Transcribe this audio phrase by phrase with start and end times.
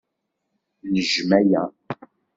[0.91, 1.63] Nejjem aya.